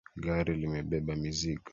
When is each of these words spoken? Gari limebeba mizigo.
Gari 0.23 0.53
limebeba 0.61 1.13
mizigo. 1.23 1.69